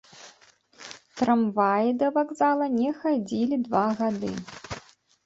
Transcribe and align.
Трамваі 1.19 1.91
да 2.03 2.07
вакзала 2.15 2.65
не 2.79 2.89
хадзілі 3.03 3.55
два 3.67 3.83
гады. 4.01 4.33